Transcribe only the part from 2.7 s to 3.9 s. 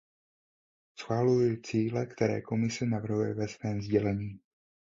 navrhuje ve svém